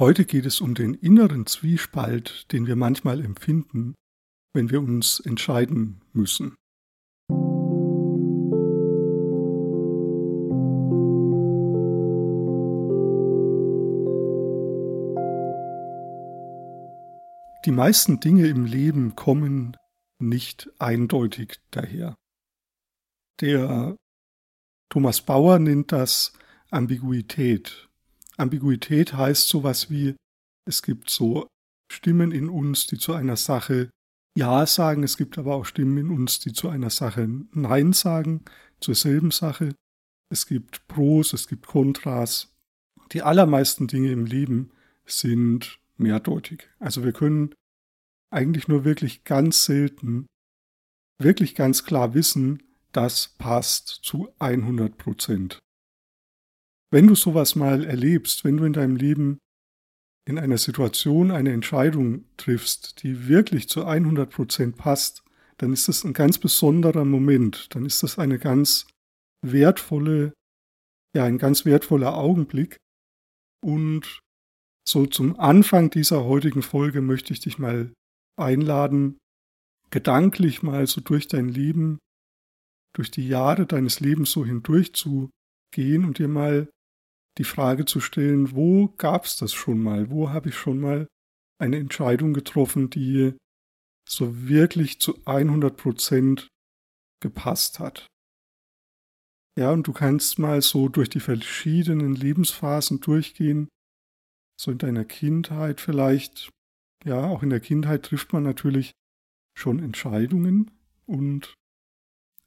[0.00, 3.94] Heute geht es um den inneren Zwiespalt, den wir manchmal empfinden,
[4.54, 6.56] wenn wir uns entscheiden müssen.
[17.66, 19.76] Die meisten Dinge im Leben kommen
[20.18, 22.16] nicht eindeutig daher.
[23.42, 23.96] Der
[24.88, 26.32] Thomas Bauer nennt das
[26.70, 27.89] Ambiguität.
[28.40, 30.16] Ambiguität heißt sowas wie,
[30.66, 31.46] es gibt so
[31.90, 33.90] Stimmen in uns, die zu einer Sache
[34.36, 38.44] Ja sagen, es gibt aber auch Stimmen in uns, die zu einer Sache Nein sagen,
[38.80, 39.74] zur selben Sache.
[40.30, 42.54] Es gibt Pros, es gibt Kontras.
[43.12, 44.70] Die allermeisten Dinge im Leben
[45.04, 46.68] sind mehrdeutig.
[46.78, 47.54] Also wir können
[48.30, 50.26] eigentlich nur wirklich ganz selten,
[51.18, 52.62] wirklich ganz klar wissen,
[52.92, 55.58] das passt zu 100 Prozent.
[56.92, 59.38] Wenn du sowas mal erlebst, wenn du in deinem Leben
[60.28, 65.22] in einer Situation eine Entscheidung triffst, die wirklich zu 100 Prozent passt,
[65.58, 68.86] dann ist das ein ganz besonderer Moment, dann ist das eine ganz
[69.42, 70.32] wertvolle,
[71.14, 72.76] ja, ein ganz wertvoller Augenblick.
[73.62, 74.20] Und
[74.88, 77.92] so zum Anfang dieser heutigen Folge möchte ich dich mal
[78.38, 79.18] einladen,
[79.90, 81.98] gedanklich mal so durch dein Leben,
[82.94, 85.30] durch die Jahre deines Lebens so hindurch zu
[85.72, 86.68] gehen und dir mal
[87.40, 90.10] die Frage zu stellen, wo gab es das schon mal?
[90.10, 91.08] Wo habe ich schon mal
[91.58, 93.34] eine Entscheidung getroffen, die
[94.06, 96.48] so wirklich zu 100 Prozent
[97.22, 98.06] gepasst hat?
[99.58, 103.68] Ja, und du kannst mal so durch die verschiedenen Lebensphasen durchgehen,
[104.60, 106.50] so in deiner Kindheit vielleicht.
[107.06, 108.92] Ja, auch in der Kindheit trifft man natürlich
[109.56, 110.70] schon Entscheidungen
[111.06, 111.54] und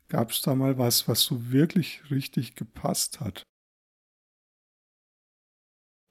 [0.07, 3.41] gab es da mal was, was so wirklich richtig gepasst hat?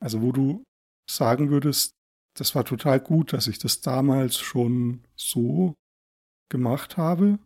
[0.02, 0.64] Also wo du
[1.08, 1.92] sagen würdest,
[2.36, 5.74] das war total gut, dass ich das damals schon so
[6.50, 7.38] gemacht habe.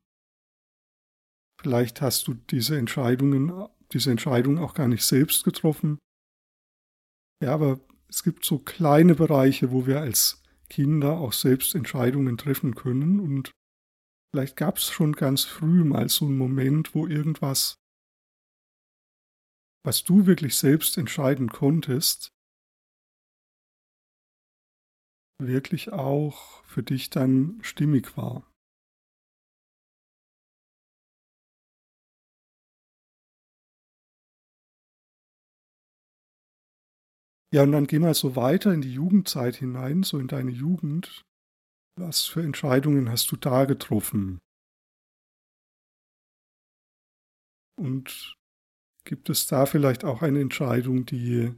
[1.60, 5.98] Vielleicht hast du diese Entscheidungen, diese Entscheidung auch gar nicht selbst getroffen.
[7.42, 12.74] Ja, aber es gibt so kleine Bereiche, wo wir als Kinder auch selbst Entscheidungen treffen
[12.74, 13.52] können und
[14.32, 17.76] vielleicht gab es schon ganz früh mal so einen Moment, wo irgendwas,
[19.84, 22.30] was du wirklich selbst entscheiden konntest,
[25.38, 28.50] wirklich auch für dich dann stimmig war.
[37.54, 41.22] Ja, und dann geh mal so weiter in die Jugendzeit hinein, so in deine Jugend.
[41.98, 44.38] Was für Entscheidungen hast du da getroffen?
[47.78, 48.34] Und
[49.04, 51.54] gibt es da vielleicht auch eine Entscheidung, die,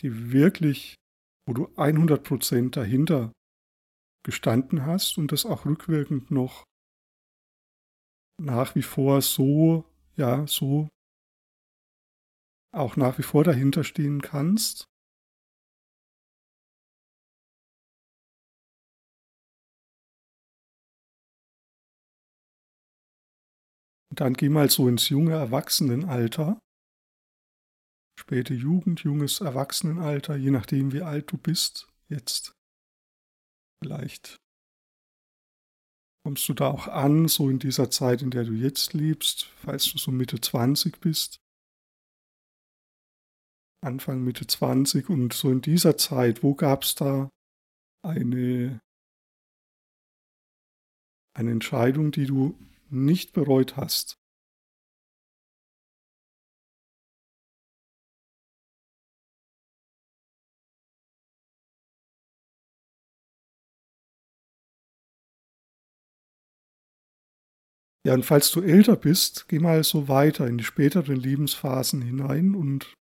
[0.00, 0.99] die wirklich
[1.50, 3.32] wo du 100% dahinter
[4.24, 6.62] gestanden hast und das auch rückwirkend noch
[8.40, 9.84] nach wie vor so,
[10.16, 10.88] ja, so
[12.72, 14.84] auch nach wie vor dahinter stehen kannst.
[24.14, 26.60] Dann geh mal so ins junge Erwachsenenalter
[28.30, 32.54] späte Jugend, junges Erwachsenenalter, je nachdem wie alt du bist, jetzt
[33.82, 34.40] vielleicht
[36.24, 39.90] kommst du da auch an, so in dieser Zeit, in der du jetzt lebst, falls
[39.90, 41.40] du so Mitte 20 bist.
[43.84, 47.28] Anfang Mitte 20 und so in dieser Zeit, wo gab es da
[48.06, 48.80] eine,
[51.34, 52.56] eine Entscheidung, die du
[52.90, 54.19] nicht bereut hast?
[68.06, 72.54] Ja, und falls du älter bist, geh mal so weiter in die späteren Lebensphasen hinein
[72.54, 72.94] und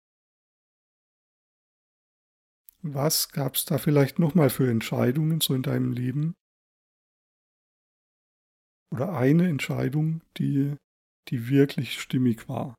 [2.83, 6.35] was gab es da vielleicht nochmal für Entscheidungen so in deinem Leben?
[8.93, 10.75] Oder eine Entscheidung, die,
[11.29, 12.75] die wirklich stimmig war?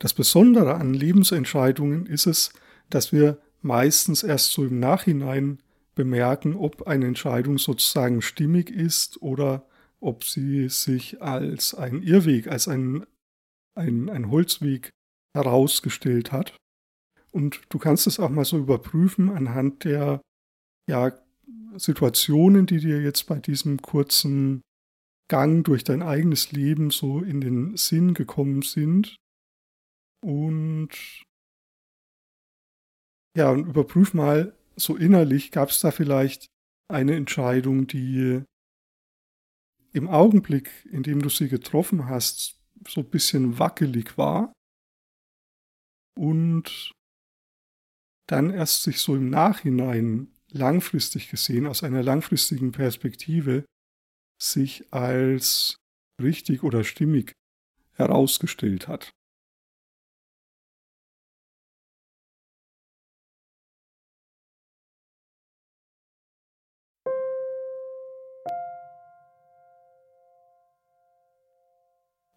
[0.00, 2.52] Das Besondere an Lebensentscheidungen ist es,
[2.88, 5.58] dass wir meistens erst so im Nachhinein
[5.94, 9.66] bemerken, ob eine Entscheidung sozusagen stimmig ist oder
[10.00, 13.06] ob sie sich als ein Irrweg, als ein,
[13.74, 14.90] ein, ein Holzweg
[15.36, 16.56] herausgestellt hat.
[17.30, 20.22] Und du kannst es auch mal so überprüfen anhand der,
[20.88, 21.12] ja,
[21.76, 24.62] Situationen, die dir jetzt bei diesem kurzen
[25.28, 29.14] Gang durch dein eigenes Leben so in den Sinn gekommen sind.
[30.22, 31.24] Und
[33.36, 36.46] ja, und überprüf mal so innerlich, gab es da vielleicht
[36.88, 38.42] eine Entscheidung, die
[39.92, 44.52] im Augenblick, in dem du sie getroffen hast, so ein bisschen wackelig war
[46.16, 46.92] und
[48.26, 53.64] dann erst sich so im Nachhinein langfristig gesehen, aus einer langfristigen Perspektive,
[54.40, 55.76] sich als
[56.22, 57.32] richtig oder stimmig
[57.94, 59.10] herausgestellt hat.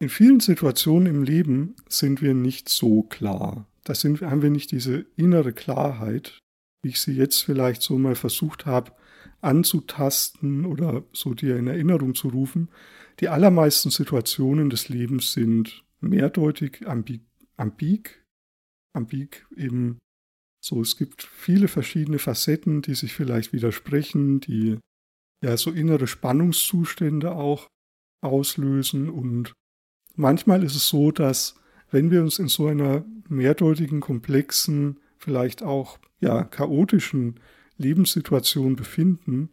[0.03, 3.69] In vielen Situationen im Leben sind wir nicht so klar.
[3.85, 6.39] Da sind, haben wir nicht diese innere Klarheit,
[6.81, 8.91] wie ich sie jetzt vielleicht so mal versucht habe
[9.39, 12.67] anzutasten oder so dir in Erinnerung zu rufen.
[13.21, 17.21] Die allermeisten Situationen des Lebens sind mehrdeutig, ambig,
[17.55, 18.25] ambig,
[18.91, 19.99] ambig eben
[20.61, 20.81] so.
[20.81, 24.79] Es gibt viele verschiedene Facetten, die sich vielleicht widersprechen, die
[25.41, 27.69] ja so innere Spannungszustände auch
[28.21, 29.53] auslösen und
[30.15, 31.55] manchmal ist es so, dass
[31.91, 37.39] wenn wir uns in so einer mehrdeutigen, komplexen, vielleicht auch ja chaotischen
[37.77, 39.49] Lebenssituation befinden,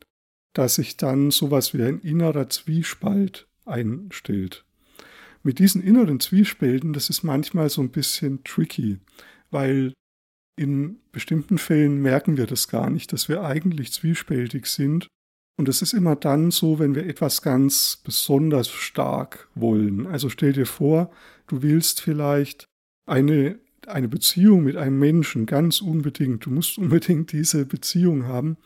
[0.52, 4.64] dass sich dann sowas wie ein innerer Zwiespalt einstellt.
[5.42, 8.98] Mit diesen inneren Zwiespälten, das ist manchmal so ein bisschen tricky,
[9.50, 9.92] weil
[10.56, 15.08] in bestimmten Fällen merken wir das gar nicht, dass wir eigentlich zwiespältig sind
[15.56, 20.06] und es ist immer dann so, wenn wir etwas ganz besonders stark wollen.
[20.06, 21.10] Also stell dir vor,
[21.48, 22.64] du willst vielleicht
[23.06, 26.46] eine, eine Beziehung mit einem Menschen ganz unbedingt.
[26.46, 28.56] Du musst unbedingt diese Beziehung haben.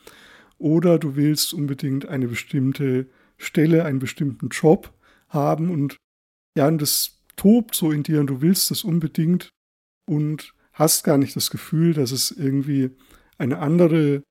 [0.58, 3.08] Oder du willst unbedingt eine bestimmte
[3.38, 4.92] Stelle, einen bestimmten Job
[5.28, 5.96] haben und
[6.56, 9.50] ja, und das tobt so in dir und du willst das unbedingt
[10.06, 12.90] und hast gar nicht das Gefühl, dass es irgendwie
[13.38, 14.22] eine andere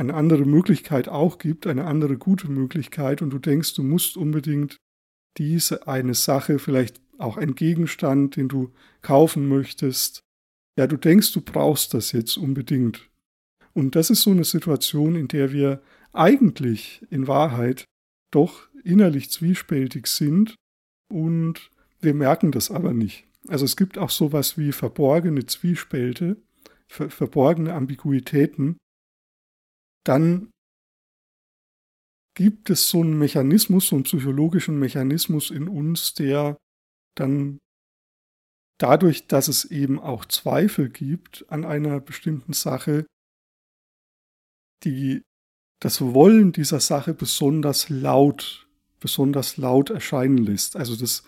[0.00, 4.78] eine andere Möglichkeit auch gibt, eine andere gute Möglichkeit und du denkst, du musst unbedingt
[5.36, 10.22] diese eine Sache, vielleicht auch ein Gegenstand, den du kaufen möchtest.
[10.78, 13.10] Ja, du denkst, du brauchst das jetzt unbedingt.
[13.74, 15.82] Und das ist so eine Situation, in der wir
[16.12, 17.84] eigentlich in Wahrheit
[18.30, 20.54] doch innerlich zwiespältig sind
[21.12, 21.70] und
[22.00, 23.26] wir merken das aber nicht.
[23.48, 26.38] Also es gibt auch sowas wie verborgene Zwiespälte,
[26.88, 28.78] ver verborgene Ambiguitäten,
[30.04, 30.50] dann
[32.34, 36.56] gibt es so einen Mechanismus, so einen psychologischen Mechanismus in uns, der
[37.16, 37.58] dann
[38.78, 43.04] dadurch, dass es eben auch Zweifel gibt an einer bestimmten Sache,
[44.84, 45.22] die
[45.80, 48.68] das Wollen dieser Sache besonders laut,
[49.00, 50.76] besonders laut erscheinen lässt.
[50.76, 51.24] Also das,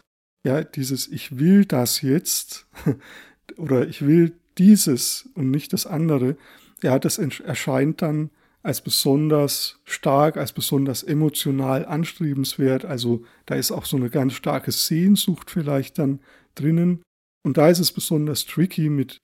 [0.46, 2.66] ja, dieses Ich will das jetzt
[3.56, 6.36] oder ich will dieses und nicht das andere,
[6.82, 8.30] ja, das erscheint dann
[8.62, 12.85] als besonders stark, als besonders emotional anstrebenswert.
[12.85, 16.20] Also da ist auch so eine ganz starke Sehnsucht vielleicht dann
[16.55, 17.03] drinnen.
[17.44, 19.19] Und da ist es besonders tricky mit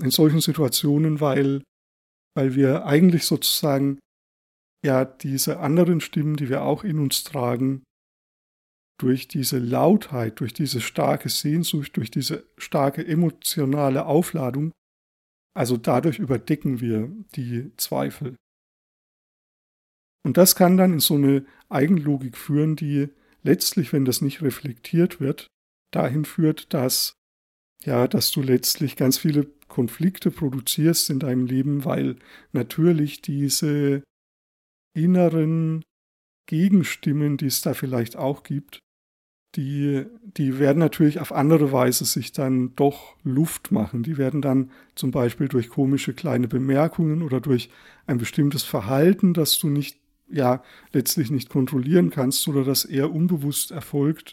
[0.00, 1.62] in solchen Situationen, weil,
[2.36, 3.98] weil wir eigentlich sozusagen
[4.84, 7.82] ja diese anderen Stimmen, die wir auch in uns tragen,
[9.00, 14.72] durch diese Lautheit, durch diese starke Sehnsucht, durch diese starke emotionale Aufladung,
[15.54, 18.36] also dadurch überdecken wir die Zweifel.
[20.24, 23.08] Und das kann dann in so eine Eigenlogik führen, die
[23.42, 25.48] letztlich, wenn das nicht reflektiert wird,
[25.90, 27.14] dahin führt, dass
[27.84, 32.16] ja, dass du letztlich ganz viele Konflikte produzierst in deinem Leben, weil
[32.52, 34.02] natürlich diese
[34.94, 35.82] inneren
[36.46, 38.78] Gegenstimmen, die es da vielleicht auch gibt,
[39.56, 44.02] die, die werden natürlich auf andere Weise sich dann doch Luft machen.
[44.02, 47.68] Die werden dann zum Beispiel durch komische kleine Bemerkungen oder durch
[48.06, 49.98] ein bestimmtes Verhalten, das du nicht
[50.32, 50.62] ja
[50.92, 54.32] letztlich nicht kontrollieren kannst oder das eher unbewusst erfolgt,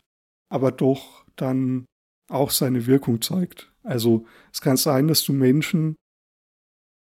[0.51, 1.85] aber doch dann
[2.29, 3.71] auch seine Wirkung zeigt.
[3.83, 5.95] Also es kann sein, dass du Menschen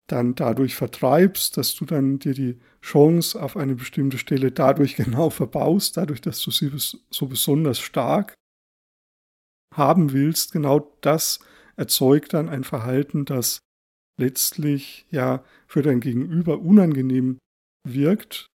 [0.07, 5.29] dann dadurch vertreibst, dass du dann dir die Chance auf eine bestimmte Stelle dadurch genau
[5.29, 6.71] verbaust, dadurch, dass du sie
[7.09, 8.33] so besonders stark
[9.73, 10.51] haben willst.
[10.51, 11.39] Genau das
[11.77, 13.59] erzeugt dann ein Verhalten, das
[14.19, 17.37] letztlich ja für dein Gegenüber unangenehm
[17.87, 18.50] wirkt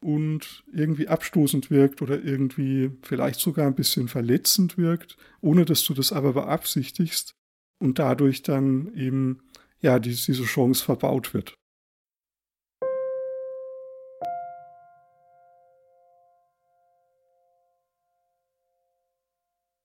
[0.00, 5.94] und irgendwie abstoßend wirkt oder irgendwie vielleicht sogar ein bisschen verletzend wirkt, ohne dass du
[5.94, 7.34] das aber beabsichtigst
[7.80, 9.42] und dadurch dann eben
[9.80, 11.54] ja diese Chance verbaut wird.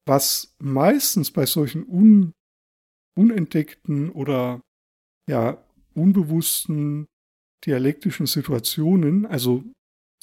[0.05, 2.33] Was meistens bei solchen un
[3.15, 4.61] unentdeckten oder
[5.29, 7.05] ja unbewussten
[7.65, 9.63] dialektischen Situationen, also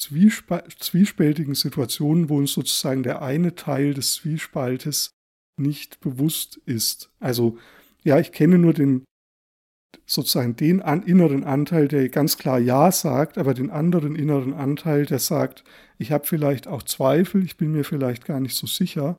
[0.01, 5.11] zwiespältigen Situationen, wo uns sozusagen der eine Teil des Zwiespaltes
[5.57, 7.11] nicht bewusst ist.
[7.19, 7.57] Also
[8.03, 9.03] ja, ich kenne nur den
[10.05, 15.05] sozusagen den an, inneren Anteil, der ganz klar Ja sagt, aber den anderen inneren Anteil,
[15.05, 15.63] der sagt,
[15.97, 19.17] ich habe vielleicht auch Zweifel, ich bin mir vielleicht gar nicht so sicher.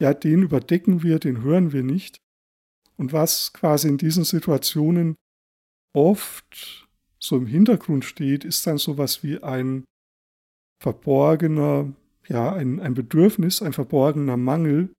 [0.00, 2.18] Ja, den überdecken wir, den hören wir nicht.
[2.96, 5.16] Und was quasi in diesen Situationen
[5.94, 6.86] oft
[7.18, 9.84] so im Hintergrund steht, ist dann sowas wie ein
[10.80, 11.92] verborgener,
[12.26, 14.92] ja, ein, ein Bedürfnis, ein verborgener Mangel,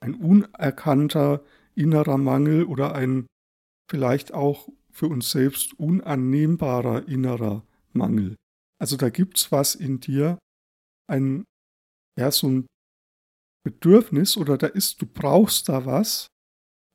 [0.00, 1.42] ein unerkannter
[1.74, 3.26] innerer Mangel oder ein
[3.90, 8.36] vielleicht auch für uns selbst unannehmbarer innerer Mangel.
[8.78, 10.38] Also da gibt's was in dir,
[11.08, 11.44] ein,
[12.18, 12.66] ja, so ein
[13.64, 16.26] Bedürfnis oder da ist, du brauchst da was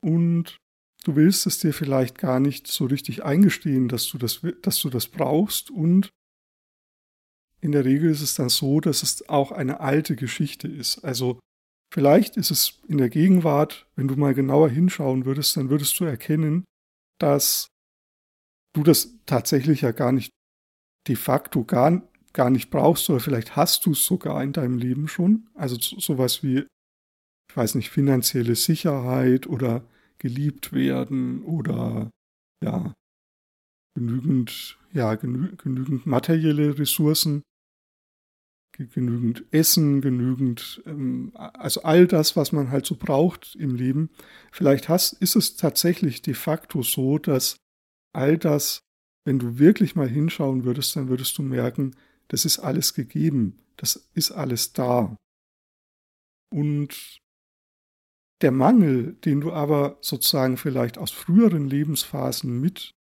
[0.03, 0.57] und
[1.05, 4.89] du willst es dir vielleicht gar nicht so richtig eingestehen, dass du das, dass du
[4.89, 6.09] das brauchst und
[7.61, 11.03] in der Regel ist es dann so, dass es auch eine alte Geschichte ist.
[11.03, 11.39] Also
[11.93, 16.05] vielleicht ist es in der Gegenwart, wenn du mal genauer hinschauen würdest, dann würdest du
[16.05, 16.65] erkennen,
[17.19, 17.67] dass
[18.73, 20.31] du das tatsächlich ja gar nicht
[21.07, 22.01] de facto gar,
[22.33, 25.47] gar nicht brauchst oder vielleicht hast du es sogar in deinem Leben schon.
[25.55, 26.67] Also sowas wie,
[27.49, 29.83] ich weiß nicht, finanzielle Sicherheit oder
[30.19, 32.11] geliebt werden oder
[32.63, 32.93] ja,
[33.95, 37.41] genügend, ja, genü genügend materielle Ressourcen,
[38.77, 44.09] genügend Essen, genügend, ähm, also all das, was man halt so braucht im Leben.
[44.51, 47.57] Vielleicht hast, ist es tatsächlich de facto so, dass
[48.13, 48.83] all das,
[49.25, 51.95] wenn du wirklich mal hinschauen würdest, dann würdest du merken,
[52.27, 55.15] das ist alles gegeben, das ist alles da.
[56.53, 57.19] Und
[58.41, 62.93] der Mangel, den du aber sozusagen vielleicht aus früheren Lebensphasen mit,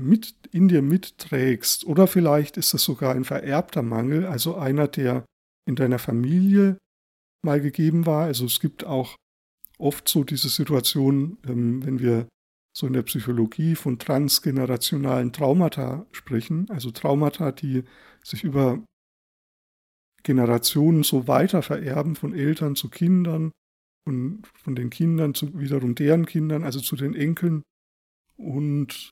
[0.00, 5.24] mit in dir mitträgst, oder vielleicht ist es sogar ein vererbter Mangel, also einer, der
[5.66, 6.78] in deiner Familie
[7.44, 8.24] mal gegeben war.
[8.24, 9.16] Also es gibt auch
[9.78, 12.28] oft so diese Situation, ähm, wenn wir
[12.76, 17.84] so in der Psychologie von transgenerationalen Traumata sprechen, also Traumata, die
[18.22, 18.84] sich über
[20.22, 23.52] Generationen so weiter vererben, von Eltern zu Kindern
[24.08, 27.62] von, von den Kindern zu wiederum deren Kindern, also zu den Enkeln.
[28.38, 29.10] Und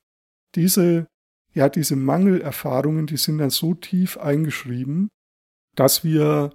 [0.56, 1.06] diese,
[1.54, 5.08] ja, diese Mangelerfahrungen, die sind dann so tief eingeschrieben,
[5.74, 6.52] dass wir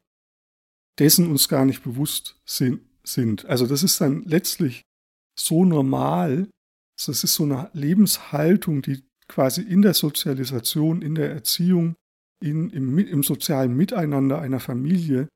[0.99, 3.45] dessen uns gar nicht bewusst sind.
[3.45, 4.83] Also das ist dann letztlich
[5.39, 6.49] so normal,
[6.97, 11.95] das ist so eine Lebenshaltung, die quasi in der Sozialisation, in der Erziehung,
[12.41, 15.29] in, im, im sozialen Miteinander einer Familie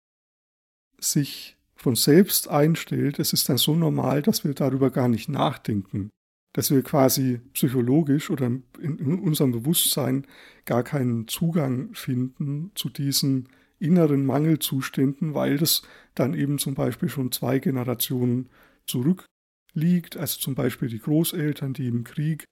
[0.99, 6.09] sich von selbst einstellt, es ist dann so normal, dass wir darüber gar nicht nachdenken,
[6.55, 8.45] dass wir quasi psychologisch oder
[8.79, 10.25] in unserem Bewusstsein
[10.63, 15.81] gar keinen Zugang finden zu diesen inneren Mangelzuständen, weil das
[16.15, 18.47] dann eben zum Beispiel schon zwei Generationen
[18.87, 22.45] zurückliegt, also zum Beispiel die Großeltern, die im Krieg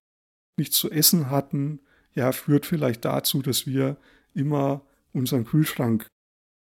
[0.60, 1.80] nichts zu essen hatten,
[2.14, 3.96] ja, führt vielleicht dazu, dass wir
[4.34, 6.08] immer unseren Kühlschrank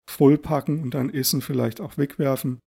[0.09, 2.59] vollpacken und dann Essen vielleicht auch wegwerfen,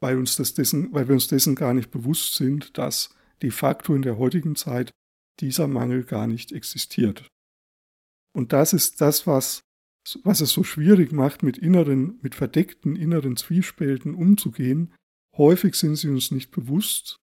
[0.00, 3.12] weil, uns das dessen, weil wir uns dessen gar nicht bewusst sind, dass
[3.42, 4.92] de facto in der heutigen Zeit
[5.40, 7.28] dieser Mangel gar nicht existiert.
[8.34, 9.60] Und das ist das, was,
[10.22, 14.94] was es so schwierig macht, mit inneren, mit verdeckten inneren Zwiespälten umzugehen.
[15.36, 17.16] Häufig sind sie uns nicht bewusst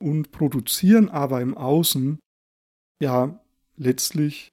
[0.00, 2.18] und produzieren aber im Außen
[3.00, 3.42] ja
[3.76, 4.50] letztlich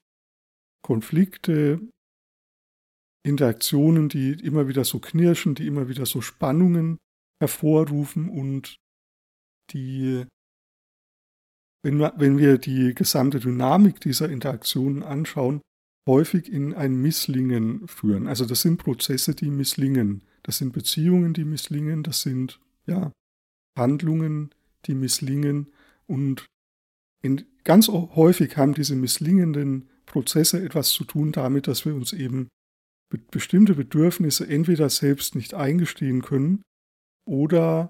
[0.82, 1.82] Konflikte,
[3.26, 6.98] Interaktionen, die immer wieder so knirschen, die immer wieder so Spannungen
[7.42, 8.78] hervorrufen und
[9.72, 10.26] die,
[11.84, 15.62] wenn wir, wenn wir die gesamte Dynamik dieser Interaktionen anschauen,
[16.08, 18.28] häufig in ein Misslingen führen.
[18.28, 20.24] Also das sind Prozesse, die misslingen.
[20.44, 22.04] Das sind Beziehungen, die misslingen.
[22.04, 23.12] Das sind ja
[23.78, 24.50] Handlungen,
[24.86, 25.68] die misslingen.
[26.08, 26.48] Und
[27.22, 32.48] in, ganz häufig haben diese misslingenden Prozesse etwas zu tun damit, dass wir uns eben
[33.32, 36.62] bestimmte Bedürfnisse entweder selbst nicht eingestehen können
[37.26, 37.90] oder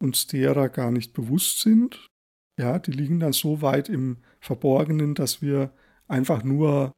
[0.00, 2.08] uns derer gar nicht bewusst sind.
[2.56, 5.72] Ja, die liegen dann so weit im Verborgenen, dass wir
[6.06, 6.92] einfach nur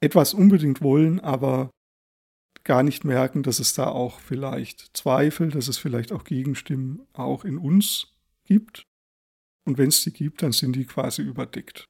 [0.00, 1.70] etwas unbedingt wollen, aber
[2.64, 7.44] gar nicht merken, dass es da auch vielleicht Zweifel, dass es vielleicht auch Gegenstimmen auch
[7.44, 8.82] in uns gibt.
[9.64, 11.86] Und wenn es die gibt, dann sind die quasi überdeckt.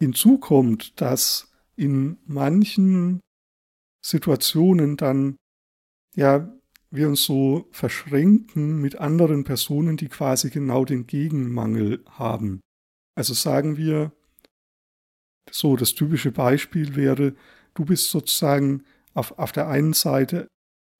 [0.00, 3.20] Hinzu kommt, dass in manchen
[4.04, 5.36] Situationen dann
[6.14, 6.52] ja
[6.90, 12.60] wir uns so verschränken mit anderen Personen, die quasi genau den Gegenmangel haben.
[13.16, 14.12] Also sagen wir,
[15.50, 17.34] so das typische Beispiel wäre,
[17.74, 20.46] du bist sozusagen auf, auf der einen Seite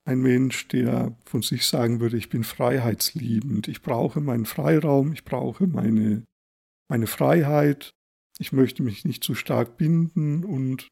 [0.07, 5.25] ein Mensch, der von sich sagen würde, ich bin freiheitsliebend, ich brauche meinen Freiraum, ich
[5.25, 6.25] brauche meine,
[6.89, 7.91] meine Freiheit,
[8.39, 10.89] ich möchte mich nicht zu stark binden und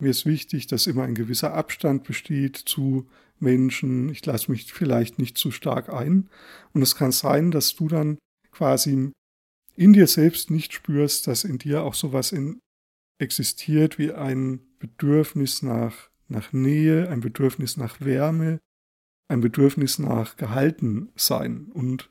[0.00, 4.08] mir ist wichtig, dass immer ein gewisser Abstand besteht zu Menschen.
[4.08, 6.28] Ich lasse mich vielleicht nicht zu stark ein.
[6.72, 8.18] Und es kann sein, dass du dann
[8.50, 9.12] quasi
[9.74, 12.58] in dir selbst nicht spürst, dass in dir auch sowas in,
[13.18, 18.58] existiert wie ein Bedürfnis nach, nach Nähe, ein Bedürfnis nach Wärme,
[19.28, 21.70] ein Bedürfnis nach Gehaltensein.
[21.72, 22.10] Und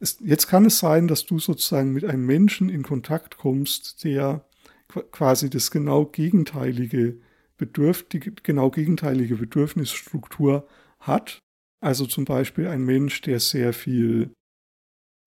[0.00, 4.47] es, jetzt kann es sein, dass du sozusagen mit einem Menschen in Kontakt kommst, der
[4.88, 7.20] quasi das genau gegenteilige
[7.56, 10.66] Bedürf die genau gegenteilige Bedürfnisstruktur
[11.00, 11.40] hat.
[11.80, 14.32] Also zum Beispiel ein Mensch, der sehr viel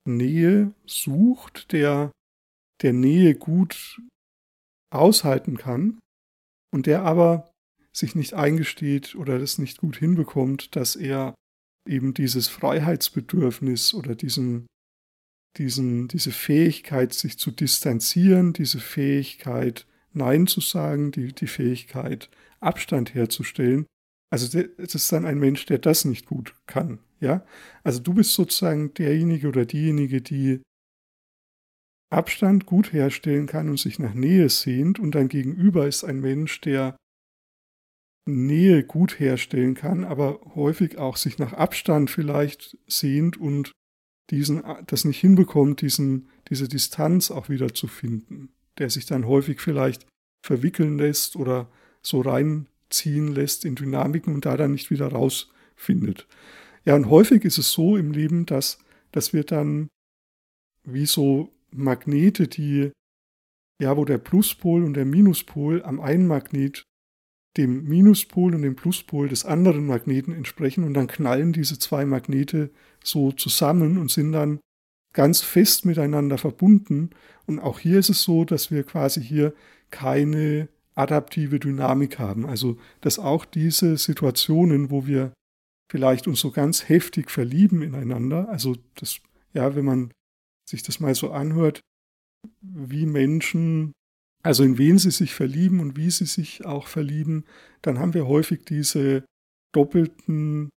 [0.08, 2.12] Nähe sucht, der
[2.82, 4.02] der Nähe gut
[4.92, 6.00] aushalten kann
[6.74, 7.52] und der aber
[7.94, 11.36] sich nicht eingesteht oder das nicht gut hinbekommt, dass er
[11.88, 14.68] eben dieses Freiheitsbedürfnis oder diesen
[15.58, 22.30] diesen, diese Fähigkeit, sich zu distanzieren, diese Fähigkeit, Nein zu sagen, die, die Fähigkeit,
[22.60, 23.86] Abstand herzustellen.
[24.30, 27.00] Also es ist dann ein Mensch, der das nicht gut kann.
[27.20, 27.46] Ja,
[27.84, 30.62] also du bist sozusagen derjenige oder diejenige, die
[32.12, 36.60] Abstand gut herstellen kann und sich nach Nähe sehnt und dein Gegenüber ist ein Mensch,
[36.62, 36.98] der
[38.28, 43.72] Nähe gut herstellen kann, aber häufig auch sich nach Abstand vielleicht sehnt und
[44.32, 49.62] diesen, das nicht hinbekommt, diesen, diese Distanz auch wieder zu finden, der sich dann häufig
[49.62, 50.08] vielleicht
[50.44, 51.70] verwickeln lässt oder
[52.02, 56.28] so reinziehen lässt in Dynamiken und da dann nicht wieder rausfindet.
[56.86, 58.80] Ja, und häufig ist es so im Leben, dass,
[59.12, 59.88] dass wir dann
[60.84, 62.92] wie so Magnete, die,
[63.80, 66.84] ja, wo der Pluspol und der Minuspol am einen Magnet
[67.58, 72.72] dem Minuspol und dem Pluspol des anderen Magneten entsprechen und dann knallen diese zwei Magnete
[73.04, 74.60] so zusammen und sind dann
[75.14, 77.10] ganz fest miteinander verbunden.
[77.46, 79.54] Und auch hier ist es so, dass wir quasi hier
[79.90, 82.46] keine adaptive Dynamik haben.
[82.46, 85.34] Also dass auch diese Situationen, wo wir
[85.92, 89.20] vielleicht uns so ganz heftig verlieben ineinander, also das,
[89.54, 90.12] ja, wenn man
[90.70, 91.82] sich das mal so anhört,
[92.62, 93.92] wie Menschen
[94.44, 97.46] also in wen sie sich verlieben und wie sie sich auch verlieben,
[97.82, 99.26] dann haben wir häufig diese
[99.74, 100.70] doppelten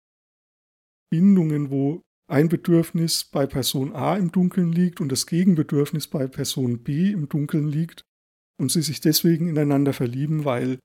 [1.11, 6.83] Bindungen, wo ein Bedürfnis bei Person A im Dunkeln liegt und das Gegenbedürfnis bei Person
[6.83, 8.03] B im Dunkeln liegt
[8.59, 10.79] und sie sich deswegen ineinander verlieben, weil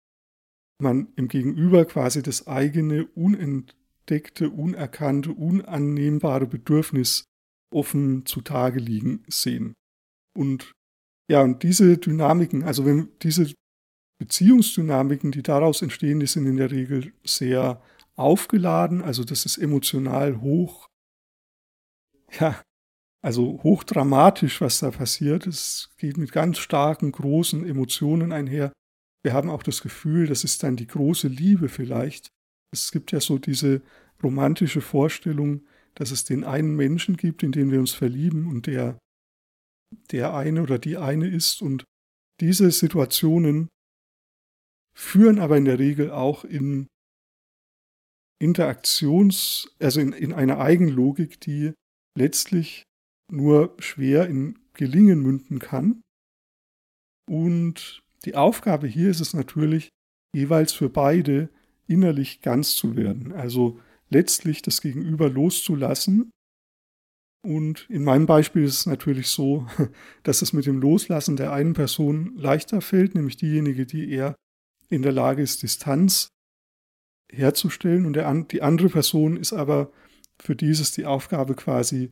[0.82, 7.26] man im Gegenüber quasi das eigene unentdeckte, unerkannte, unannehmbare Bedürfnis
[7.74, 9.74] offen zutage liegen sehen.
[10.38, 10.72] Und
[11.30, 13.54] ja, und diese Dynamiken, also wenn diese
[14.20, 17.82] Beziehungsdynamiken, die daraus entstehen, die sind in der Regel sehr
[18.16, 20.90] aufgeladen, also das ist emotional hoch,
[22.40, 22.62] ja,
[23.22, 25.46] also hochdramatisch, was da passiert.
[25.46, 28.72] Es geht mit ganz starken, großen Emotionen einher.
[29.24, 32.30] Wir haben auch das Gefühl, das ist dann die große Liebe vielleicht.
[32.72, 33.82] Es gibt ja so diese
[34.24, 35.66] romantische Vorstellung,
[35.96, 38.98] dass es den einen Menschen gibt, in den wir uns verlieben und der
[40.12, 41.62] der eine oder die eine ist.
[41.62, 41.84] Und
[42.40, 43.70] diese Situationen
[44.96, 46.88] führen aber in der Regel auch in
[48.42, 51.74] Interaktions-, also in, in eine Eigenlogik, die
[52.18, 52.84] letztlich
[53.32, 56.02] nur schwer in Gelingen münden kann.
[57.30, 59.90] Und die Aufgabe hier ist es natürlich,
[60.36, 61.50] jeweils für beide
[61.88, 63.32] innerlich ganz zu werden.
[63.32, 66.32] Also letztlich das Gegenüber loszulassen
[67.42, 69.66] und in meinem Beispiel ist es natürlich so,
[70.24, 74.36] dass es mit dem Loslassen der einen Person leichter fällt, nämlich diejenige, die eher
[74.90, 76.30] in der Lage ist, Distanz
[77.32, 78.06] herzustellen.
[78.06, 79.92] Und der, die andere Person ist aber
[80.42, 82.10] für dieses die Aufgabe quasi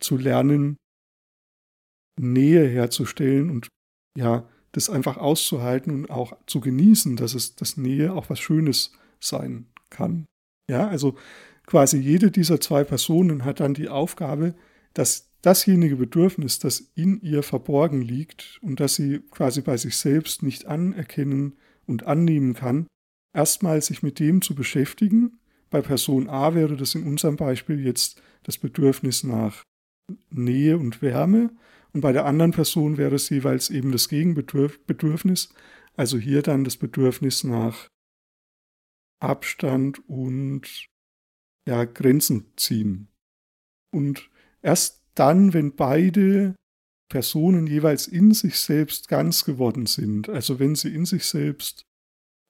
[0.00, 0.76] zu lernen,
[2.18, 3.68] Nähe herzustellen und
[4.16, 8.92] ja, das einfach auszuhalten und auch zu genießen, dass es das Nähe auch was Schönes
[9.20, 10.26] sein kann.
[10.68, 11.16] Ja, also
[11.70, 14.56] quasi jede dieser zwei Personen hat dann die Aufgabe,
[14.92, 20.42] dass dasjenige Bedürfnis, das in ihr verborgen liegt und das sie quasi bei sich selbst
[20.42, 21.54] nicht anerkennen
[21.86, 22.88] und annehmen kann,
[23.32, 25.38] erstmal sich mit dem zu beschäftigen.
[25.70, 29.62] Bei Person A wäre das in unserem Beispiel jetzt das Bedürfnis nach
[30.28, 31.50] Nähe und Wärme
[31.92, 35.54] und bei der anderen Person wäre es jeweils eben das Gegenbedürfnis,
[35.96, 37.86] also hier dann das Bedürfnis nach
[39.20, 40.89] Abstand und
[41.66, 43.08] ja, Grenzen ziehen.
[43.92, 44.30] Und
[44.62, 46.54] erst dann, wenn beide
[47.08, 51.82] Personen jeweils in sich selbst ganz geworden sind, also wenn sie in sich selbst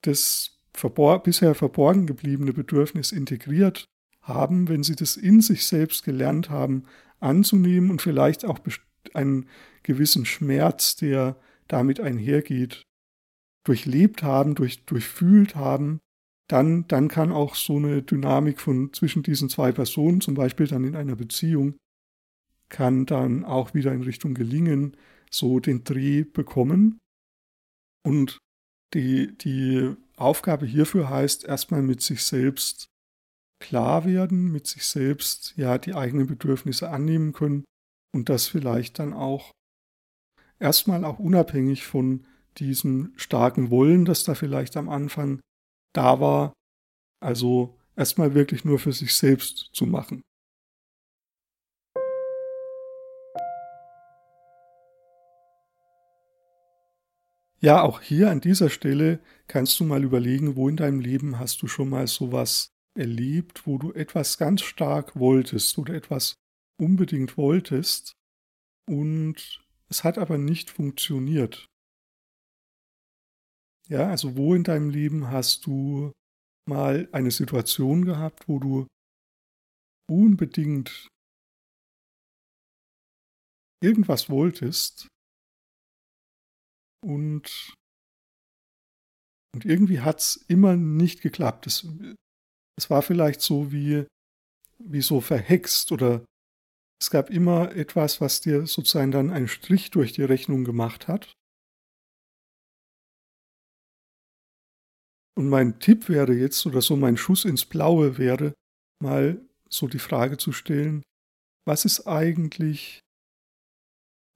[0.03, 3.87] das verbor bisher verborgen gebliebene Bedürfnis integriert
[4.23, 6.85] haben, wenn sie das in sich selbst gelernt haben
[7.21, 8.59] anzunehmen und vielleicht auch
[9.15, 9.49] einen
[9.83, 11.37] gewissen Schmerz, der
[11.69, 12.83] damit einhergeht,
[13.65, 16.01] durchlebt haben, durch, durchfühlt haben,
[16.51, 20.85] dann, dann kann auch so eine Dynamik von zwischen diesen zwei Personen, zum Beispiel dann
[20.85, 21.77] in einer Beziehung,
[22.69, 24.97] kann dann auch wieder in Richtung Gelingen
[25.31, 26.99] so den Dreh bekommen.
[28.05, 28.39] Und
[28.95, 32.89] die, die Aufgabe hierfür heißt erstmal mit sich selbst
[33.61, 37.65] klar werden, mit sich selbst ja die eigenen Bedürfnisse annehmen können
[38.13, 39.53] und das vielleicht dann auch
[40.59, 42.27] erstmal auch unabhängig von
[42.59, 45.41] diesem starken Wollen, das da vielleicht am Anfang
[45.93, 46.53] da war,
[47.21, 50.23] also erstmal wirklich nur für sich selbst zu machen.
[57.63, 61.61] Ja, auch hier an dieser Stelle kannst du mal überlegen, wo in deinem Leben hast
[61.61, 66.35] du schon mal sowas erlebt, wo du etwas ganz stark wolltest oder etwas
[66.79, 68.15] unbedingt wolltest
[68.89, 71.70] und es hat aber nicht funktioniert.
[73.91, 76.13] Ja, also wo in deinem Leben hast du
[76.69, 78.87] mal eine Situation gehabt, wo du
[80.09, 81.09] unbedingt
[83.83, 85.09] irgendwas wolltest
[87.05, 87.75] und,
[89.55, 91.67] und irgendwie hat es immer nicht geklappt.
[91.67, 91.89] Es,
[92.79, 94.07] es war vielleicht so wie,
[94.79, 96.25] wie so verhext oder
[97.03, 101.33] es gab immer etwas, was dir sozusagen dann einen Strich durch die Rechnung gemacht hat.
[105.41, 108.53] Und mein Tipp wäre jetzt, oder so mein Schuss ins Blaue wäre,
[109.03, 111.03] mal so die Frage zu stellen,
[111.67, 113.01] was ist eigentlich,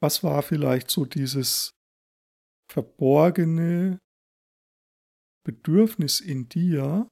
[0.01, 1.73] was war vielleicht so dieses
[2.73, 3.99] verborgene
[5.47, 7.07] Bedürfnis in dir,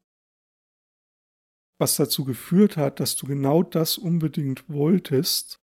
[1.78, 5.59] was dazu geführt hat, dass du genau das unbedingt wolltest.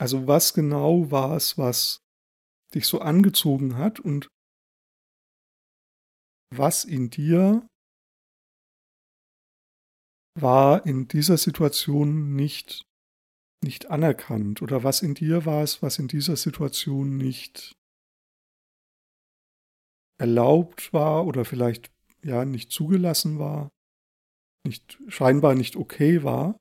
[0.00, 2.00] Also was genau war es, was
[2.74, 4.28] dich so angezogen hat und
[6.54, 7.66] was in dir
[10.40, 12.84] war in dieser Situation nicht,
[13.62, 17.72] nicht anerkannt oder was in dir war es, was in dieser Situation nicht
[20.20, 21.90] erlaubt war oder vielleicht
[22.22, 23.68] ja nicht zugelassen war
[24.66, 26.58] nicht, scheinbar nicht okay war,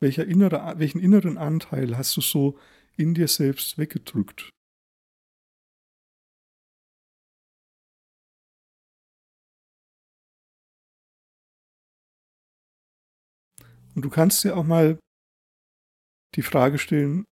[0.00, 2.58] welcher innere, welchen inneren Anteil hast du so
[2.96, 4.50] in dir selbst weggedrückt?
[13.94, 14.98] Und du kannst dir auch mal
[16.36, 17.24] die Frage stellen,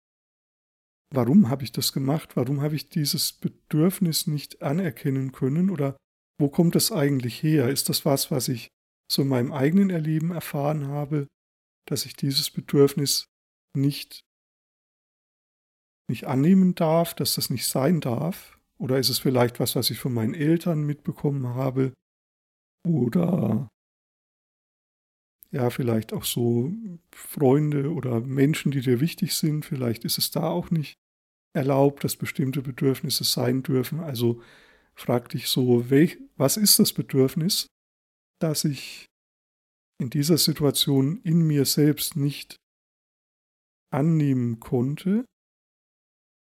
[1.12, 2.36] warum habe ich das gemacht?
[2.36, 5.70] Warum habe ich dieses Bedürfnis nicht anerkennen können?
[5.70, 5.96] Oder
[6.40, 7.68] wo kommt das eigentlich her?
[7.68, 8.68] Ist das was, was ich
[9.10, 11.28] so in meinem eigenen Erleben erfahren habe,
[11.88, 13.26] dass ich dieses Bedürfnis
[13.76, 14.20] nicht,
[16.10, 18.58] nicht annehmen darf, dass das nicht sein darf?
[18.78, 21.94] Oder ist es vielleicht was, was ich von meinen Eltern mitbekommen habe?
[22.86, 23.68] Oder
[25.50, 26.72] ja, vielleicht auch so
[27.14, 29.64] Freunde oder Menschen, die dir wichtig sind.
[29.64, 30.96] Vielleicht ist es da auch nicht
[31.54, 34.00] erlaubt, dass bestimmte Bedürfnisse sein dürfen.
[34.00, 34.42] Also
[34.94, 37.68] frag dich so, welch, was ist das Bedürfnis?
[38.38, 39.06] dass ich
[39.98, 42.56] in dieser Situation in mir selbst nicht
[43.90, 45.24] annehmen konnte.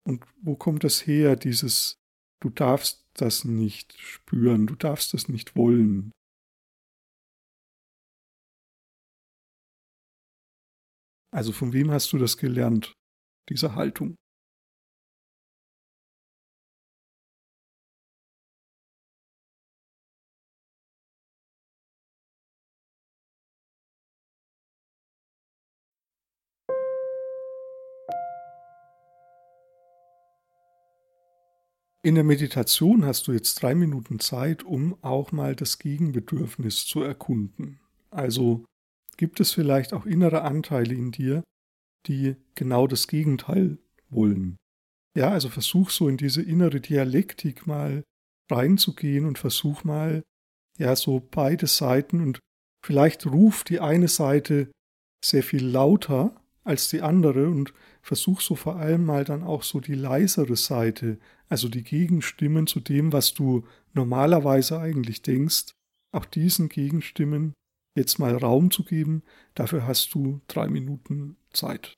[0.07, 1.97] Und wo kommt das her, dieses,
[2.41, 6.13] du darfst das nicht spüren, du darfst das nicht wollen.
[11.37, 12.95] Also von wem hast du das gelernt,
[13.51, 14.17] diese Haltung?
[32.03, 37.03] In der Meditation hast du jetzt drei Minuten Zeit, um auch mal das Gegenbedürfnis zu
[37.03, 37.79] erkunden.
[38.11, 38.65] Also
[39.17, 41.43] gibt es vielleicht auch innere Anteile in dir,
[42.07, 44.57] die genau das Gegenteil wollen.
[45.17, 48.05] Ja, also versuch so in diese innere Dialektik mal
[48.51, 50.23] reinzugehen und versuch mal,
[50.79, 52.39] ja, so beide Seiten und
[52.85, 54.71] vielleicht ruft die eine Seite
[55.25, 59.81] sehr viel lauter als die andere und versuch so vor allem mal dann auch so
[59.81, 65.73] die leisere Seite, also die Gegenstimmen zu dem, was du normalerweise eigentlich denkst,
[66.13, 67.55] auch diesen Gegenstimmen
[67.97, 69.23] jetzt mal Raum zu geben.
[69.55, 71.97] Dafür hast du drei Minuten Zeit.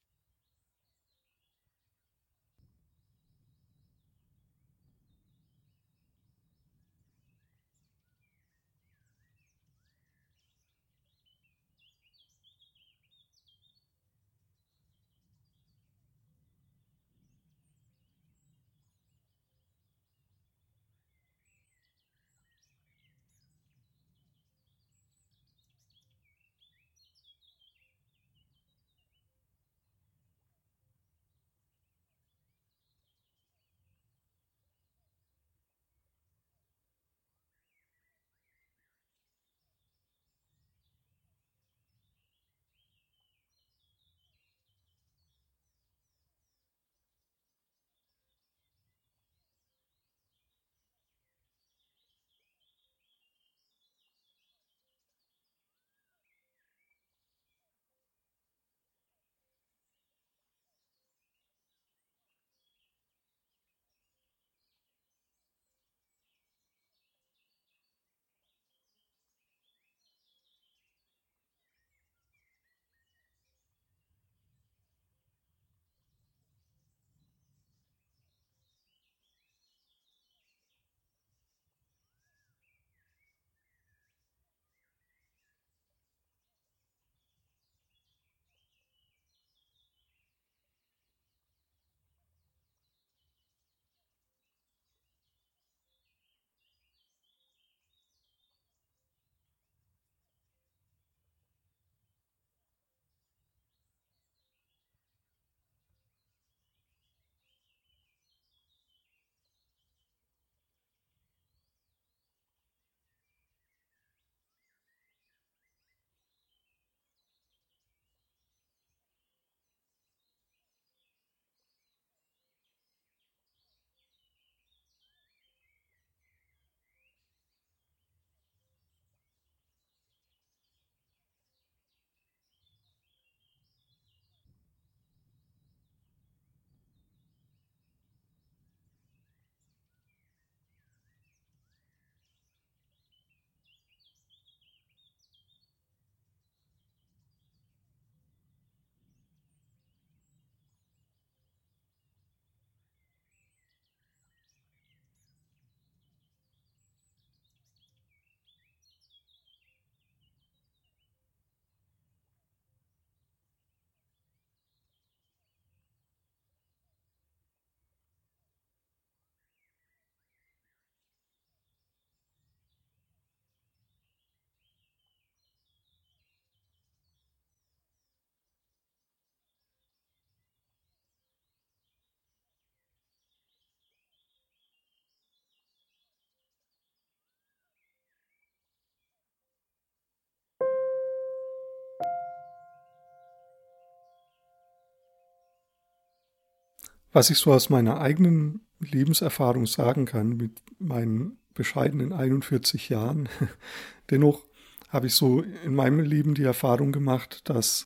[197.12, 203.28] Was ich so aus meiner eigenen Lebenserfahrung sagen kann mit meinen bescheidenen 41 Jahren,
[204.10, 204.44] dennoch
[204.88, 207.84] habe ich so in meinem Leben die Erfahrung gemacht, dass,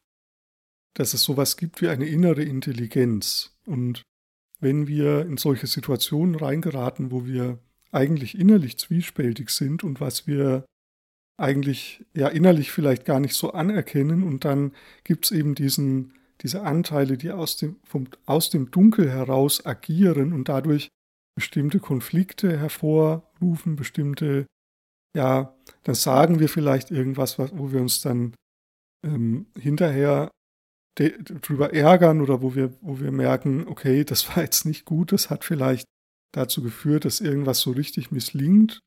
[0.94, 3.56] dass es sowas gibt wie eine innere Intelligenz.
[3.66, 4.02] Und
[4.60, 7.58] wenn wir in solche Situationen reingeraten, wo wir
[7.90, 10.64] eigentlich innerlich zwiespältig sind und was wir
[11.36, 14.72] eigentlich ja innerlich vielleicht gar nicht so anerkennen und dann
[15.04, 20.32] gibt es eben diesen diese Anteile, die aus dem, vom, aus dem Dunkel heraus agieren
[20.32, 20.88] und dadurch
[21.36, 24.46] bestimmte Konflikte hervorrufen, bestimmte,
[25.16, 28.34] ja, dann sagen wir vielleicht irgendwas, wo wir uns dann
[29.04, 30.30] ähm, hinterher
[30.96, 35.30] drüber ärgern oder wo wir, wo wir merken, okay, das war jetzt nicht gut, das
[35.30, 35.86] hat vielleicht
[36.34, 38.80] dazu geführt, dass irgendwas so richtig misslingt.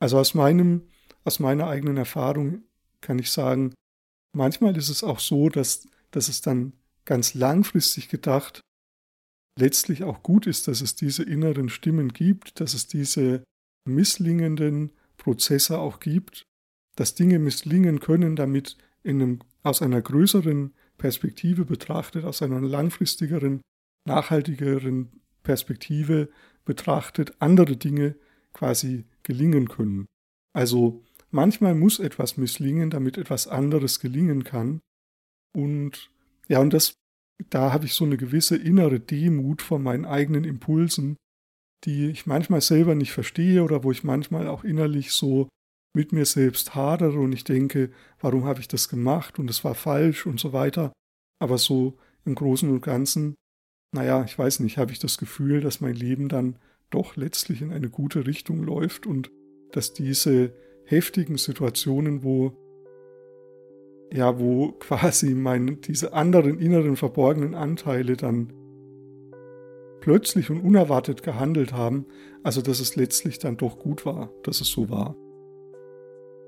[0.00, 0.88] Also aus meinem,
[1.24, 2.62] aus meiner eigenen Erfahrung
[3.00, 3.74] kann ich sagen,
[4.34, 6.72] manchmal ist es auch so, dass, dass es dann
[7.04, 8.60] ganz langfristig gedacht
[9.58, 13.44] letztlich auch gut ist, dass es diese inneren Stimmen gibt, dass es diese
[13.86, 16.44] misslingenden Prozesse auch gibt,
[16.96, 23.60] dass Dinge misslingen können, damit in einem, aus einer größeren Perspektive betrachtet, aus einer langfristigeren,
[24.06, 26.28] nachhaltigeren Perspektive
[26.64, 28.16] betrachtet, andere Dinge
[28.52, 30.06] quasi gelingen können.
[30.52, 34.80] Also manchmal muss etwas misslingen, damit etwas anderes gelingen kann.
[35.52, 36.10] Und
[36.50, 36.94] ja, und das
[37.48, 41.16] da habe ich so eine gewisse innere Demut vor meinen eigenen Impulsen,
[41.84, 45.48] die ich manchmal selber nicht verstehe oder wo ich manchmal auch innerlich so
[45.96, 49.74] mit mir selbst hadere und ich denke, warum habe ich das gemacht und es war
[49.74, 50.92] falsch und so weiter.
[51.40, 53.34] Aber so im Großen und Ganzen,
[53.92, 56.56] naja, ich weiß nicht, habe ich das Gefühl, dass mein Leben dann
[56.90, 59.30] doch letztlich in eine gute Richtung läuft und
[59.72, 60.52] dass diese
[60.84, 62.56] heftigen Situationen, wo
[64.12, 68.52] ja, wo quasi meine, diese anderen inneren verborgenen Anteile dann
[70.00, 72.06] plötzlich und unerwartet gehandelt haben,
[72.42, 75.16] also dass es letztlich dann doch gut war, dass es so war.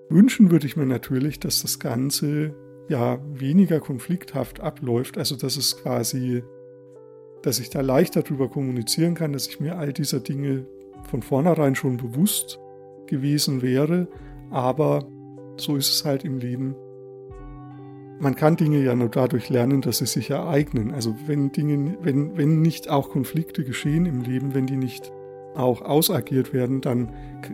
[0.09, 2.55] Wünschen würde ich mir natürlich, dass das Ganze
[2.89, 6.43] ja weniger konflikthaft abläuft, also dass es quasi,
[7.43, 10.67] dass ich da leichter darüber kommunizieren kann, dass ich mir all dieser Dinge
[11.05, 12.59] von vornherein schon bewusst
[13.07, 14.09] gewesen wäre,
[14.51, 15.07] aber
[15.57, 16.75] so ist es halt im Leben.
[18.23, 20.95] Man kann Dinge ja nur dadurch lernen, dass sie sich ereignen.
[20.95, 25.11] Also wenn Dinge, wenn, wenn nicht auch Konflikte geschehen im Leben, wenn die nicht
[25.57, 27.13] auch ausagiert werden, dann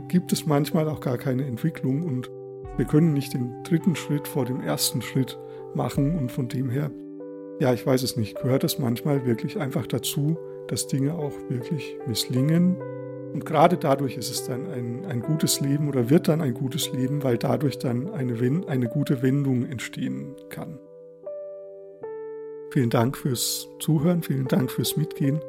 [0.08, 2.30] gibt es manchmal auch gar keine Entwicklung und
[2.76, 5.38] wir können nicht den dritten Schritt vor dem ersten Schritt
[5.74, 6.90] machen und von dem her,
[7.60, 10.36] ja, ich weiß es nicht, gehört es manchmal wirklich einfach dazu,
[10.68, 12.76] dass Dinge auch wirklich misslingen.
[13.32, 16.92] Und gerade dadurch ist es dann ein, ein gutes Leben oder wird dann ein gutes
[16.92, 18.34] Leben, weil dadurch dann eine,
[18.66, 20.78] eine gute Wendung entstehen kann.
[22.70, 25.40] Vielen Dank fürs Zuhören, vielen Dank fürs Mitgehen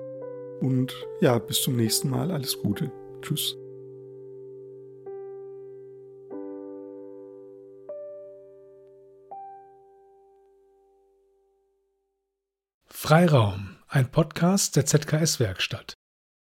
[0.62, 2.32] und ja, bis zum nächsten Mal.
[2.32, 2.92] Alles Gute.
[3.22, 3.56] Tschüss.
[12.86, 15.99] Freiraum, ein Podcast der ZKS-Werkstatt.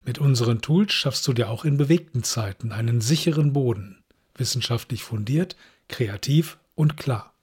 [0.03, 4.03] Mit unseren Tools schaffst du dir auch in bewegten Zeiten einen sicheren Boden.
[4.35, 5.55] Wissenschaftlich fundiert,
[5.87, 7.33] kreativ und klar.